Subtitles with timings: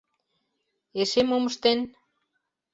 [1.01, 1.79] Эше мом ыштен?